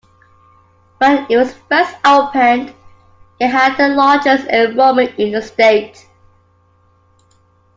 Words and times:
When 0.97 1.27
it 1.29 1.37
was 1.37 1.53
first 1.69 1.95
opened, 2.03 2.73
it 3.39 3.49
had 3.49 3.75
the 3.77 3.89
largest 3.89 4.47
enrollment 4.47 5.11
in 5.19 5.31
the 5.31 5.43
state. 5.43 6.07